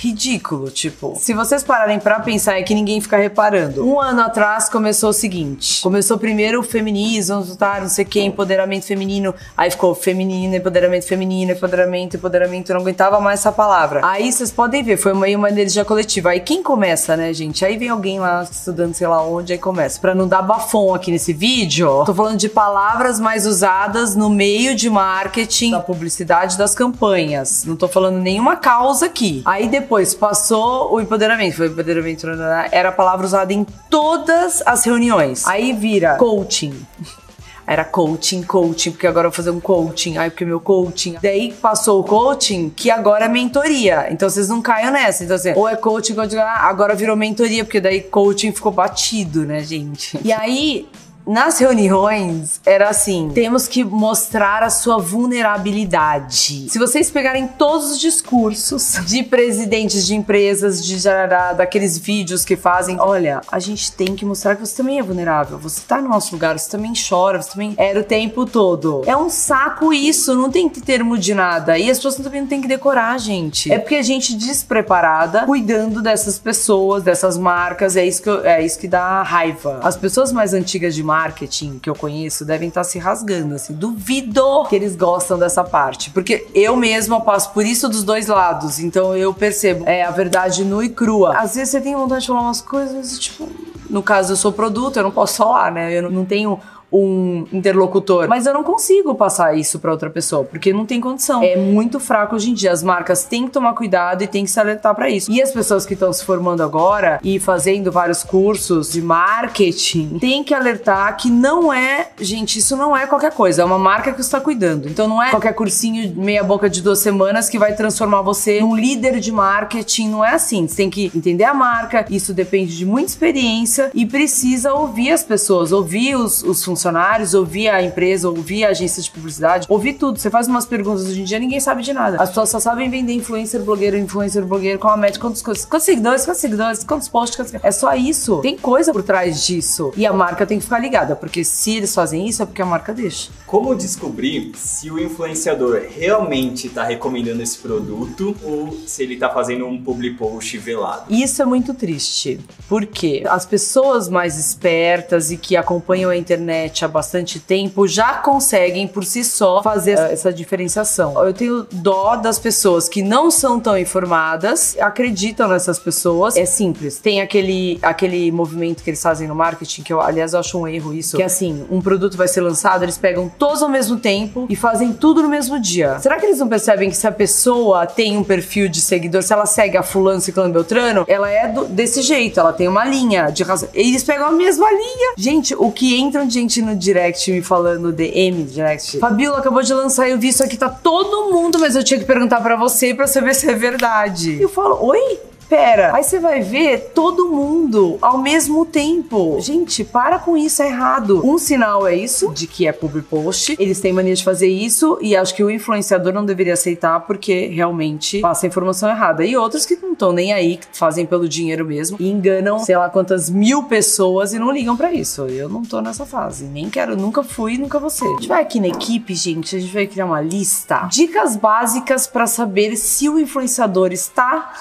ridículo, 0.00 0.70
tipo. 0.70 1.14
Se 1.18 1.34
vocês 1.34 1.62
pararem 1.62 1.98
para 1.98 2.20
pensar 2.20 2.58
é 2.58 2.62
que 2.62 2.74
ninguém 2.74 3.00
fica 3.02 3.18
reparando. 3.18 3.86
Um 3.86 4.00
ano 4.00 4.22
atrás 4.22 4.68
começou 4.68 5.10
o 5.10 5.12
seguinte: 5.12 5.82
começou 5.82 6.16
primeiro 6.16 6.60
o 6.60 6.62
feminismo, 6.62 7.44
tá, 7.56 7.78
não 7.80 7.88
sei 7.88 8.04
o 8.06 8.08
que, 8.08 8.20
empoderamento 8.20 8.86
feminino. 8.86 9.34
Aí 9.54 9.70
ficou 9.70 9.94
feminino, 9.94 10.56
empoderamento 10.56 11.06
feminino, 11.06 11.52
empoderamento, 11.52 12.16
empoderamento. 12.16 12.70
Eu 12.70 12.74
não 12.74 12.82
aguentava 12.82 13.20
mais 13.20 13.40
essa 13.40 13.52
palavra. 13.52 14.00
Aí 14.02 14.32
vocês 14.32 14.50
podem 14.50 14.82
ver, 14.82 14.96
foi 14.96 15.12
meio 15.12 15.36
uma 15.38 15.50
energia 15.50 15.84
coletiva. 15.84 16.30
Aí 16.30 16.40
quem 16.40 16.62
começa, 16.62 17.14
né, 17.14 17.32
gente? 17.34 17.62
Aí 17.62 17.76
vem 17.76 17.90
alguém 17.90 18.18
lá 18.18 18.42
estudando, 18.50 18.94
sei 18.94 19.06
lá 19.06 19.22
onde, 19.22 19.52
aí 19.52 19.58
começa. 19.58 20.00
Pra 20.00 20.14
não 20.14 20.26
dar 20.26 20.40
bafom 20.40 20.94
aqui 20.94 21.10
nesse 21.10 21.34
vídeo, 21.34 22.04
tô 22.06 22.14
falando 22.14 22.38
de 22.38 22.48
palavras 22.48 23.20
mais 23.20 23.46
usadas 23.46 24.16
no 24.16 24.30
meio 24.30 24.74
de 24.74 24.88
marketing, 24.88 25.72
da 25.72 25.80
publicidade 25.80 26.56
das 26.56 26.74
campanhas. 26.74 27.64
Não 27.66 27.76
tô 27.76 27.86
falando 27.86 28.18
nenhuma 28.18 28.56
causa 28.56 29.04
aqui. 29.04 29.42
Aí 29.44 29.68
depois 29.68 29.89
depois 29.90 30.14
passou 30.14 30.94
o 30.94 31.00
empoderamento, 31.00 31.56
foi 31.56 31.66
o 31.66 31.72
empoderamento, 31.72 32.24
era 32.70 32.90
a 32.90 32.92
palavra 32.92 33.26
usada 33.26 33.52
em 33.52 33.66
todas 33.90 34.62
as 34.64 34.84
reuniões. 34.84 35.44
Aí 35.48 35.72
vira 35.72 36.14
coaching. 36.14 36.86
Era 37.66 37.84
coaching, 37.84 38.42
coaching, 38.42 38.90
porque 38.90 39.06
agora 39.06 39.28
eu 39.28 39.30
vou 39.30 39.36
fazer 39.36 39.50
um 39.50 39.60
coaching. 39.60 40.18
Aí, 40.18 40.28
porque 40.28 40.44
meu 40.44 40.58
coaching. 40.58 41.18
Daí 41.22 41.52
passou 41.52 42.00
o 42.00 42.04
coaching, 42.04 42.68
que 42.68 42.90
agora 42.90 43.26
é 43.26 43.28
mentoria. 43.28 44.08
Então 44.10 44.28
vocês 44.28 44.48
não 44.48 44.60
caiam 44.60 44.90
nessa. 44.90 45.22
Então, 45.22 45.36
assim, 45.36 45.52
ou 45.54 45.68
é 45.68 45.76
coaching, 45.76 46.16
coaching, 46.16 46.36
agora 46.36 46.96
virou 46.96 47.14
mentoria, 47.14 47.62
porque 47.64 47.80
daí 47.80 48.00
coaching 48.00 48.50
ficou 48.50 48.72
batido, 48.72 49.44
né, 49.44 49.62
gente? 49.62 50.18
E 50.24 50.32
aí 50.32 50.88
nas 51.30 51.60
reuniões 51.60 52.60
era 52.66 52.88
assim: 52.88 53.30
temos 53.32 53.68
que 53.68 53.84
mostrar 53.84 54.64
a 54.64 54.68
sua 54.68 54.98
vulnerabilidade. 54.98 56.68
Se 56.68 56.76
vocês 56.76 57.08
pegarem 57.08 57.46
todos 57.46 57.92
os 57.92 58.00
discursos 58.00 58.98
de 59.06 59.22
presidentes 59.22 60.04
de 60.04 60.16
empresas, 60.16 60.84
de 60.84 60.98
jarará, 60.98 61.52
daqueles 61.52 61.96
vídeos 61.96 62.44
que 62.44 62.56
fazem, 62.56 62.98
olha, 62.98 63.42
a 63.50 63.60
gente 63.60 63.92
tem 63.92 64.16
que 64.16 64.24
mostrar 64.24 64.56
que 64.56 64.66
você 64.66 64.76
também 64.76 64.98
é 64.98 65.02
vulnerável. 65.02 65.56
Você 65.58 65.82
tá 65.86 66.02
no 66.02 66.08
nosso 66.08 66.34
lugar, 66.34 66.58
você 66.58 66.68
também 66.68 66.92
chora, 67.08 67.40
você 67.40 67.52
também 67.52 67.74
era 67.76 68.00
o 68.00 68.04
tempo 68.04 68.44
todo. 68.44 69.02
É 69.06 69.16
um 69.16 69.30
saco 69.30 69.92
isso, 69.92 70.34
não 70.34 70.50
tem 70.50 70.68
que 70.68 70.80
termo 70.80 71.16
de 71.16 71.32
nada. 71.32 71.78
E 71.78 71.88
as 71.88 71.98
pessoas 71.98 72.16
também 72.16 72.40
não 72.40 72.48
tem 72.48 72.60
que 72.60 72.68
decorar, 72.68 73.16
gente. 73.18 73.72
É 73.72 73.78
porque 73.78 73.94
a 73.94 74.02
gente 74.02 74.34
despreparada 74.34 75.46
cuidando 75.46 76.02
dessas 76.02 76.40
pessoas, 76.40 77.04
dessas 77.04 77.38
marcas, 77.38 77.96
é 77.96 78.04
isso 78.04 78.20
que, 78.20 78.28
eu, 78.28 78.44
é 78.44 78.64
isso 78.64 78.78
que 78.78 78.88
dá 78.88 79.22
raiva. 79.22 79.78
As 79.84 79.96
pessoas 79.96 80.32
mais 80.32 80.52
antigas 80.52 80.92
de 80.92 81.04
marketing 81.20 81.78
que 81.78 81.90
eu 81.90 81.94
conheço 81.94 82.44
devem 82.44 82.68
estar 82.68 82.84
se 82.84 82.98
rasgando, 82.98 83.54
assim. 83.54 83.74
Duvido 83.74 84.64
que 84.68 84.74
eles 84.74 84.96
gostam 84.96 85.38
dessa 85.38 85.62
parte. 85.62 86.10
Porque 86.10 86.46
eu 86.54 86.76
mesma 86.76 87.20
passo 87.20 87.52
por 87.52 87.64
isso 87.64 87.88
dos 87.88 88.02
dois 88.02 88.26
lados. 88.26 88.78
Então 88.78 89.16
eu 89.16 89.32
percebo 89.34 89.84
é, 89.86 90.02
a 90.02 90.10
verdade 90.10 90.64
nua 90.64 90.84
e 90.84 90.88
crua. 90.88 91.36
Às 91.36 91.54
vezes 91.54 91.70
você 91.70 91.80
tem 91.80 91.94
vontade 91.94 92.22
de 92.22 92.28
falar 92.28 92.42
umas 92.42 92.60
coisas, 92.60 93.18
tipo. 93.18 93.48
No 93.88 94.04
caso, 94.04 94.34
eu 94.34 94.36
sou 94.36 94.52
produto, 94.52 94.98
eu 94.98 95.02
não 95.02 95.10
posso 95.10 95.38
falar, 95.38 95.72
né? 95.72 95.92
Eu 95.92 96.08
não 96.08 96.24
tenho 96.24 96.60
um 96.92 97.46
interlocutor. 97.52 98.28
Mas 98.28 98.46
eu 98.46 98.52
não 98.52 98.64
consigo 98.64 99.14
passar 99.14 99.56
isso 99.56 99.78
para 99.78 99.90
outra 99.92 100.10
pessoa, 100.10 100.44
porque 100.44 100.72
não 100.72 100.84
tem 100.84 101.00
condição. 101.00 101.42
É 101.42 101.56
muito 101.56 102.00
fraco 102.00 102.34
hoje 102.34 102.50
em 102.50 102.54
dia. 102.54 102.72
As 102.72 102.82
marcas 102.82 103.24
têm 103.24 103.46
que 103.46 103.52
tomar 103.52 103.74
cuidado 103.74 104.22
e 104.22 104.26
têm 104.26 104.44
que 104.44 104.50
se 104.50 104.58
alertar 104.58 104.94
para 104.94 105.08
isso. 105.08 105.30
E 105.30 105.40
as 105.40 105.52
pessoas 105.52 105.86
que 105.86 105.94
estão 105.94 106.12
se 106.12 106.24
formando 106.24 106.62
agora 106.62 107.20
e 107.22 107.38
fazendo 107.38 107.92
vários 107.92 108.24
cursos 108.24 108.92
de 108.92 109.00
marketing 109.00 110.18
têm 110.18 110.42
que 110.42 110.52
alertar 110.52 111.16
que 111.16 111.30
não 111.30 111.72
é, 111.72 112.08
gente, 112.20 112.58
isso 112.58 112.76
não 112.76 112.96
é 112.96 113.06
qualquer 113.06 113.32
coisa. 113.32 113.62
É 113.62 113.64
uma 113.64 113.78
marca 113.78 114.12
que 114.12 114.20
está 114.20 114.40
cuidando. 114.40 114.88
Então 114.88 115.06
não 115.06 115.22
é 115.22 115.30
qualquer 115.30 115.54
cursinho 115.54 116.12
meia 116.16 116.42
boca 116.42 116.68
de 116.68 116.82
duas 116.82 116.98
semanas 116.98 117.48
que 117.48 117.58
vai 117.58 117.74
transformar 117.74 118.22
você 118.22 118.60
num 118.60 118.74
líder 118.76 119.20
de 119.20 119.30
marketing. 119.30 120.08
Não 120.08 120.24
é 120.24 120.34
assim. 120.34 120.66
Você 120.66 120.76
tem 120.76 120.90
que 120.90 121.10
entender 121.14 121.44
a 121.44 121.54
marca. 121.54 122.04
Isso 122.10 122.34
depende 122.34 122.76
de 122.76 122.84
muita 122.84 123.10
experiência 123.10 123.90
e 123.94 124.04
precisa 124.04 124.72
ouvir 124.72 125.12
as 125.12 125.22
pessoas, 125.22 125.72
ouvir 125.72 126.16
os, 126.16 126.42
os 126.42 126.64
funcionários 126.64 126.79
funcionários, 126.80 127.34
ouvir 127.34 127.68
a 127.68 127.82
empresa, 127.82 128.28
ouvir 128.28 128.64
a 128.64 128.70
agência 128.70 129.02
de 129.02 129.10
publicidade, 129.10 129.66
ouvir 129.68 129.94
tudo. 129.94 130.18
Você 130.18 130.30
faz 130.30 130.48
umas 130.48 130.64
perguntas 130.64 131.04
hoje 131.04 131.20
em 131.20 131.24
dia, 131.24 131.38
ninguém 131.38 131.60
sabe 131.60 131.82
de 131.82 131.92
nada. 131.92 132.16
As 132.20 132.30
pessoas 132.30 132.48
só 132.48 132.58
sabem 132.58 132.88
vender 132.88 133.12
influencer, 133.12 133.60
blogueiro, 133.60 133.98
influencer, 133.98 134.44
blogueiro, 134.44 134.78
qual 134.78 134.94
a 134.94 134.96
média, 134.96 135.20
quantos, 135.20 135.42
quantos 135.42 135.84
seguidores, 135.84 136.24
quantos 136.24 136.40
seguidores, 136.40 136.84
quantos 136.84 137.08
posts, 137.08 137.36
quantos... 137.36 137.54
é 137.62 137.70
só 137.70 137.94
isso. 137.94 138.38
Tem 138.38 138.56
coisa 138.56 138.92
por 138.92 139.02
trás 139.02 139.44
disso. 139.44 139.92
E 139.96 140.06
a 140.06 140.12
marca 140.12 140.46
tem 140.46 140.58
que 140.58 140.64
ficar 140.64 140.78
ligada, 140.78 141.14
porque 141.14 141.44
se 141.44 141.76
eles 141.76 141.94
fazem 141.94 142.26
isso 142.26 142.42
é 142.42 142.46
porque 142.46 142.62
a 142.62 142.66
marca 142.66 142.94
deixa. 142.94 143.30
Como 143.46 143.74
descobrir 143.74 144.52
se 144.54 144.90
o 144.90 144.98
influenciador 144.98 145.82
realmente 145.90 146.68
está 146.68 146.84
recomendando 146.84 147.42
esse 147.42 147.58
produto 147.58 148.34
ou 148.42 148.78
se 148.86 149.02
ele 149.02 149.14
está 149.14 149.28
fazendo 149.28 149.66
um 149.66 149.82
public 149.82 150.16
post 150.16 150.56
velado? 150.56 151.12
Isso 151.12 151.42
é 151.42 151.44
muito 151.44 151.74
triste, 151.74 152.40
porque 152.68 153.22
as 153.28 153.44
pessoas 153.44 154.08
mais 154.08 154.38
espertas 154.38 155.30
e 155.30 155.36
que 155.36 155.56
acompanham 155.56 156.10
a 156.10 156.16
internet 156.16 156.69
internet 156.70 156.84
há 156.84 156.88
bastante 156.88 157.38
tempo 157.40 157.86
já 157.86 158.14
conseguem 158.14 158.86
por 158.86 159.04
si 159.04 159.24
só 159.24 159.62
fazer 159.62 159.92
essa 159.92 160.32
diferenciação. 160.32 161.22
Eu 161.24 161.34
tenho 161.34 161.66
dó 161.70 162.16
das 162.16 162.38
pessoas 162.38 162.88
que 162.88 163.02
não 163.02 163.30
são 163.30 163.58
tão 163.58 163.76
informadas, 163.76 164.76
acreditam 164.80 165.48
nessas 165.48 165.78
pessoas. 165.78 166.36
É 166.36 166.46
simples. 166.46 166.98
Tem 166.98 167.20
aquele, 167.20 167.78
aquele 167.82 168.30
movimento 168.30 168.82
que 168.82 168.90
eles 168.90 169.02
fazem 169.02 169.26
no 169.26 169.34
marketing, 169.34 169.82
que 169.82 169.92
eu, 169.92 170.00
aliás, 170.00 170.32
eu 170.32 170.40
acho 170.40 170.58
um 170.58 170.66
erro 170.66 170.94
isso, 170.94 171.16
que 171.16 171.22
é 171.22 171.26
assim, 171.26 171.66
um 171.70 171.80
produto 171.80 172.16
vai 172.16 172.28
ser 172.28 172.40
lançado, 172.40 172.82
eles 172.82 172.96
pegam 172.96 173.28
todos 173.38 173.62
ao 173.62 173.68
mesmo 173.68 173.98
tempo 173.98 174.46
e 174.48 174.56
fazem 174.56 174.92
tudo 174.92 175.22
no 175.22 175.28
mesmo 175.28 175.60
dia. 175.60 175.98
Será 175.98 176.18
que 176.18 176.26
eles 176.26 176.38
não 176.38 176.48
percebem 176.48 176.88
que 176.88 176.96
se 176.96 177.06
a 177.06 177.12
pessoa 177.12 177.86
tem 177.86 178.16
um 178.16 178.24
perfil 178.24 178.68
de 178.68 178.80
seguidor, 178.80 179.22
se 179.22 179.32
ela 179.32 179.46
segue 179.46 179.76
a 179.76 179.82
fulano, 179.82 180.20
ciclano, 180.20 180.52
beltrano, 180.52 181.04
ela 181.08 181.28
é 181.28 181.48
do, 181.48 181.64
desse 181.66 182.02
jeito, 182.02 182.38
ela 182.38 182.52
tem 182.52 182.68
uma 182.68 182.84
linha 182.84 183.30
de 183.30 183.42
razão. 183.42 183.68
Eles 183.74 184.02
pegam 184.02 184.26
a 184.26 184.32
mesma 184.32 184.70
linha. 184.70 185.14
Gente, 185.16 185.54
o 185.54 185.70
que 185.70 185.98
entram 185.98 186.26
de 186.26 186.34
gente 186.34 186.59
no 186.60 186.76
direct 186.76 187.30
me 187.30 187.42
falando, 187.42 187.92
DM 187.92 188.44
direct. 188.44 188.98
Fabiola 188.98 189.38
acabou 189.38 189.62
de 189.62 189.72
lançar, 189.72 190.08
eu 190.08 190.18
vi 190.18 190.28
isso 190.28 190.42
aqui, 190.42 190.56
tá 190.56 190.68
todo 190.68 191.32
mundo, 191.32 191.58
mas 191.58 191.76
eu 191.76 191.84
tinha 191.84 191.98
que 191.98 192.06
perguntar 192.06 192.40
para 192.40 192.56
você 192.56 192.94
para 192.94 193.06
saber 193.06 193.34
se 193.34 193.50
é 193.50 193.54
verdade. 193.54 194.32
E 194.32 194.42
eu 194.42 194.48
falo, 194.48 194.78
oi? 194.84 195.18
Pera. 195.50 195.92
Aí 195.92 196.04
você 196.04 196.20
vai 196.20 196.40
ver 196.40 196.92
todo 196.94 197.28
mundo 197.28 197.98
ao 198.00 198.18
mesmo 198.18 198.64
tempo. 198.64 199.38
Gente, 199.40 199.82
para 199.82 200.20
com 200.20 200.36
isso, 200.36 200.62
é 200.62 200.68
errado. 200.68 201.20
Um 201.26 201.36
sinal 201.36 201.88
é 201.88 201.96
isso, 201.96 202.30
de 202.30 202.46
que 202.46 202.68
é 202.68 202.72
public 202.72 203.08
post. 203.08 203.56
Eles 203.58 203.80
têm 203.80 203.92
mania 203.92 204.14
de 204.14 204.22
fazer 204.22 204.46
isso 204.46 204.96
e 205.02 205.16
acho 205.16 205.34
que 205.34 205.42
o 205.42 205.50
influenciador 205.50 206.12
não 206.12 206.24
deveria 206.24 206.52
aceitar 206.52 207.00
porque 207.00 207.48
realmente 207.48 208.20
passa 208.20 208.46
a 208.46 208.48
informação 208.48 208.88
errada. 208.88 209.24
E 209.24 209.36
outros 209.36 209.66
que 209.66 209.74
não 209.74 209.92
estão 209.92 210.12
nem 210.12 210.32
aí, 210.32 210.56
que 210.56 210.66
fazem 210.72 211.04
pelo 211.04 211.28
dinheiro 211.28 211.64
mesmo 211.64 211.96
e 211.98 212.08
enganam 212.08 212.60
sei 212.60 212.76
lá 212.76 212.88
quantas 212.88 213.28
mil 213.28 213.64
pessoas 213.64 214.32
e 214.32 214.38
não 214.38 214.52
ligam 214.52 214.76
para 214.76 214.92
isso. 214.92 215.26
Eu 215.26 215.48
não 215.48 215.62
tô 215.62 215.80
nessa 215.80 216.06
fase. 216.06 216.44
Nem 216.44 216.70
quero, 216.70 216.96
nunca 216.96 217.24
fui, 217.24 217.58
nunca 217.58 217.80
vou 217.80 217.90
ser. 217.90 218.06
A 218.06 218.10
gente 218.12 218.28
vai 218.28 218.42
aqui 218.42 218.60
na 218.60 218.68
equipe, 218.68 219.14
gente, 219.14 219.56
a 219.56 219.58
gente 219.58 219.74
vai 219.74 219.88
criar 219.88 220.06
uma 220.06 220.20
lista. 220.20 220.88
Dicas 220.92 221.34
básicas 221.34 222.06
para 222.06 222.28
saber 222.28 222.76
se 222.76 223.08
o 223.08 223.18
influenciador 223.18 223.92
está 223.92 224.52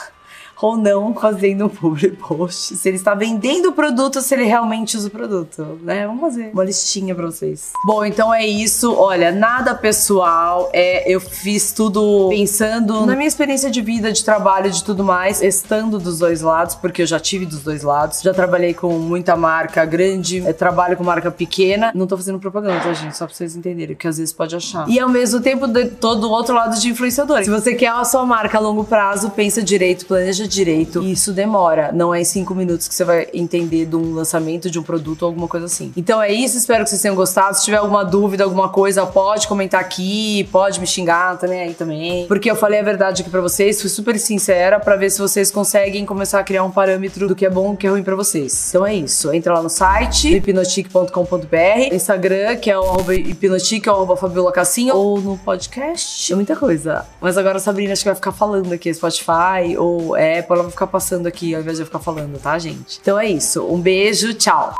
ou 0.61 0.77
não 0.77 1.13
fazendo 1.13 1.65
um 1.65 1.69
public 1.69 2.17
post. 2.17 2.75
Se 2.75 2.89
ele 2.89 2.97
está 2.97 3.13
vendendo 3.13 3.69
o 3.69 3.71
produto, 3.71 4.21
se 4.21 4.33
ele 4.33 4.43
realmente 4.43 4.97
usa 4.97 5.07
o 5.07 5.11
produto, 5.11 5.79
né? 5.81 6.05
Vamos 6.05 6.21
fazer 6.21 6.51
uma 6.53 6.63
listinha 6.63 7.15
pra 7.15 7.25
vocês. 7.25 7.71
Bom, 7.85 8.03
então 8.03 8.33
é 8.33 8.45
isso. 8.45 8.93
Olha, 8.93 9.31
nada 9.31 9.73
pessoal. 9.73 10.69
É, 10.73 11.09
eu 11.09 11.19
fiz 11.19 11.71
tudo 11.71 12.27
pensando 12.29 13.05
na 13.05 13.15
minha 13.15 13.27
experiência 13.27 13.71
de 13.71 13.81
vida, 13.81 14.11
de 14.11 14.23
trabalho, 14.23 14.69
de 14.69 14.83
tudo 14.83 15.03
mais, 15.03 15.41
estando 15.41 15.97
dos 15.97 16.19
dois 16.19 16.41
lados, 16.41 16.75
porque 16.75 17.01
eu 17.03 17.07
já 17.07 17.19
tive 17.19 17.45
dos 17.45 17.63
dois 17.63 17.83
lados. 17.83 18.21
Já 18.21 18.33
trabalhei 18.33 18.73
com 18.73 18.91
muita 18.99 19.35
marca 19.35 19.85
grande, 19.85 20.45
é, 20.45 20.51
trabalho 20.51 20.97
com 20.97 21.03
marca 21.03 21.31
pequena. 21.31 21.91
Não 21.95 22.05
tô 22.05 22.17
fazendo 22.17 22.39
propaganda, 22.39 22.81
tá, 22.81 22.93
gente? 22.93 23.15
Só 23.15 23.25
pra 23.25 23.33
vocês 23.33 23.55
entenderem, 23.55 23.95
que 23.95 24.07
às 24.07 24.17
vezes 24.17 24.33
pode 24.33 24.55
achar. 24.55 24.87
E 24.89 24.99
ao 24.99 25.09
mesmo 25.09 25.39
tempo, 25.39 25.65
todo 25.99 26.25
o 26.25 26.31
outro 26.31 26.53
lado 26.53 26.77
de 26.79 26.89
influenciador. 26.89 27.43
Se 27.43 27.49
você 27.49 27.75
quer 27.75 27.87
a 27.87 28.03
sua 28.03 28.25
marca 28.25 28.57
a 28.57 28.61
longo 28.61 28.83
prazo, 28.83 29.29
pensa 29.29 29.63
direito, 29.63 30.05
planeja 30.05 30.48
direito. 30.49 31.01
E 31.01 31.11
isso 31.11 31.31
demora. 31.31 31.91
Não 31.91 32.13
é 32.13 32.21
em 32.21 32.25
cinco 32.25 32.53
minutos 32.53 32.87
que 32.87 32.95
você 32.95 33.03
vai 33.03 33.27
entender 33.33 33.85
de 33.85 33.95
um 33.95 34.13
lançamento 34.13 34.69
de 34.69 34.79
um 34.79 34.83
produto 34.83 35.23
ou 35.23 35.27
alguma 35.27 35.47
coisa 35.47 35.65
assim. 35.65 35.93
Então 35.95 36.21
é 36.21 36.31
isso, 36.31 36.57
espero 36.57 36.83
que 36.83 36.89
vocês 36.89 37.01
tenham 37.01 37.15
gostado. 37.15 37.55
Se 37.55 37.63
tiver 37.63 37.77
alguma 37.77 38.03
dúvida, 38.03 38.43
alguma 38.43 38.69
coisa, 38.69 39.05
pode 39.05 39.47
comentar 39.47 39.79
aqui, 39.79 40.47
pode 40.51 40.79
me 40.79 40.87
xingar 40.87 41.37
também 41.37 41.61
aí 41.61 41.73
também. 41.73 42.27
Porque 42.27 42.49
eu 42.49 42.55
falei 42.55 42.79
a 42.79 42.83
verdade 42.83 43.21
aqui 43.21 43.31
pra 43.31 43.41
vocês, 43.41 43.79
fui 43.79 43.89
super 43.89 44.17
sincera 44.19 44.79
para 44.79 44.95
ver 44.95 45.09
se 45.09 45.19
vocês 45.19 45.51
conseguem 45.51 46.05
começar 46.05 46.39
a 46.39 46.43
criar 46.43 46.63
um 46.63 46.71
parâmetro 46.71 47.27
do 47.27 47.35
que 47.35 47.45
é 47.45 47.49
bom 47.49 47.71
e 47.71 47.73
o 47.73 47.77
que 47.77 47.87
é 47.87 47.89
ruim 47.89 48.03
pra 48.03 48.15
vocês. 48.15 48.69
Então 48.69 48.85
é 48.85 48.95
isso. 48.95 49.31
Entra 49.33 49.53
lá 49.53 49.61
no 49.61 49.69
site, 49.69 50.35
hipnotic.com.br, 50.35 51.93
Instagram, 51.93 52.55
que 52.57 52.69
é 52.69 52.77
o 52.77 52.83
arroba 52.83 53.15
hipnotic, 53.15 53.87
é 53.87 53.91
o 53.91 53.95
arroba 53.95 54.17
Fabiola 54.17 54.51
Cassinho, 54.51 54.95
ou 54.95 55.19
no 55.19 55.37
podcast. 55.37 56.31
É 56.31 56.35
muita 56.35 56.55
coisa. 56.55 57.05
Mas 57.21 57.37
agora 57.37 57.57
a 57.57 57.59
Sabrina 57.59 57.93
acho 57.93 58.01
que 58.01 58.09
vai 58.09 58.15
ficar 58.15 58.31
falando 58.31 58.71
aqui, 58.73 58.93
Spotify 58.93 59.77
ou 59.77 60.17
Apple, 60.39 60.53
ela 60.53 60.63
vai 60.63 60.71
ficar 60.71 60.87
passando 60.87 61.27
aqui 61.27 61.53
ao 61.53 61.61
invés 61.61 61.77
de 61.77 61.83
eu 61.83 61.85
ficar 61.85 61.99
falando, 61.99 62.39
tá, 62.39 62.57
gente? 62.57 62.99
Então 63.01 63.19
é 63.19 63.27
isso. 63.27 63.65
Um 63.65 63.79
beijo, 63.79 64.33
tchau. 64.33 64.73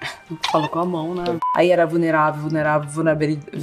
Falou 0.50 0.68
com 0.68 0.78
a 0.78 0.84
mão, 0.84 1.14
né? 1.14 1.24
Aí 1.56 1.70
era 1.70 1.86
vulnerável, 1.86 2.42
vulnerável, 2.42 2.88
vulnerabilidade. 2.88 3.60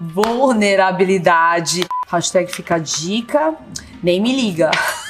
Vulnerabilidade. 0.00 1.86
Hashtag 2.08 2.52
fica 2.52 2.78
dica. 2.78 3.54
Nem 4.02 4.20
me 4.20 4.34
liga. 4.34 4.70